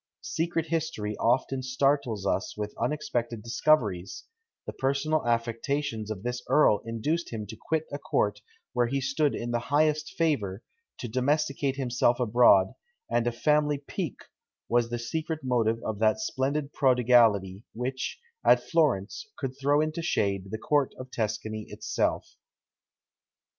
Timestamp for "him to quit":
7.31-7.85